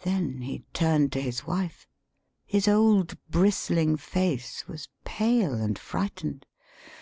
Then 0.00 0.40
he 0.40 0.64
turned 0.72 1.12
to 1.12 1.20
his 1.20 1.46
wife. 1.46 1.86
His 2.46 2.66
old 2.66 3.18
brist 3.30 3.68
ling 3.68 3.98
face 3.98 4.66
was 4.66 4.88
pale 5.04 5.52
and 5.52 5.78
frightened. 5.78 6.46